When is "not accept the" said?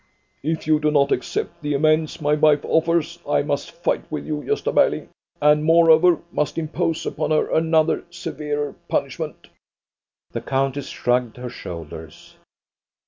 0.89-1.75